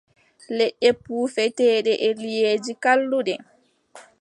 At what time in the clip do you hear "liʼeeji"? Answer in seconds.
2.21-2.71